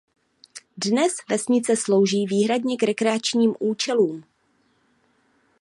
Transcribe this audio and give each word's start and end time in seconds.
Dnes 0.77 1.11
vesnice 1.29 1.77
slouží 1.77 2.25
výhradně 2.25 2.77
k 2.77 2.83
rekreačním 2.83 3.55
účelům. 3.59 4.23